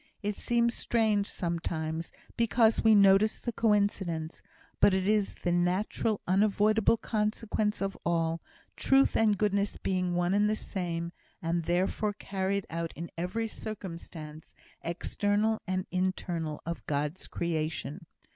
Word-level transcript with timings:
It 0.23 0.35
seems 0.35 0.73
strange 0.73 1.29
sometimes, 1.29 2.11
because 2.35 2.83
we 2.83 2.95
notice 2.95 3.39
the 3.39 3.51
coincidence; 3.51 4.41
but 4.79 4.95
it 4.95 5.07
is 5.07 5.35
the 5.43 5.51
natural, 5.51 6.21
unavoidable 6.27 6.97
consequence 6.97 7.81
of 7.83 7.95
all 8.03 8.41
truth 8.75 9.15
and 9.15 9.37
goodness 9.37 9.77
being 9.77 10.15
one 10.15 10.33
and 10.33 10.49
the 10.49 10.55
same, 10.55 11.11
and 11.39 11.65
therefore 11.65 12.13
carried 12.13 12.65
out 12.71 12.93
in 12.95 13.11
every 13.15 13.47
circumstance, 13.47 14.55
external 14.81 15.61
and 15.67 15.85
internal, 15.91 16.63
of 16.65 16.83
God's 16.87 17.27
creation. 17.27 18.07